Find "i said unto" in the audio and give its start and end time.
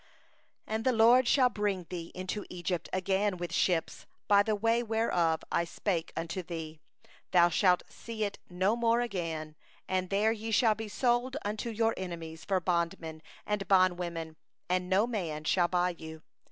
5.51-6.41